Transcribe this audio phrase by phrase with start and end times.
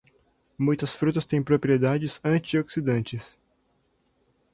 [0.57, 3.37] Muitas frutas têm propriedades antioxidantes.